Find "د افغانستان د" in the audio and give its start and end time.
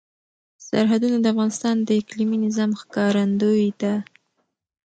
1.21-1.89